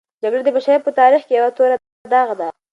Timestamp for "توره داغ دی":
1.57-2.49